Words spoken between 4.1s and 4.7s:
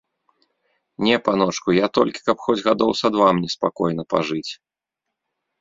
пажыць.